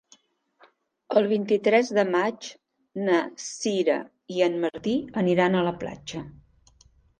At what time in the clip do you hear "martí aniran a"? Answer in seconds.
4.67-5.65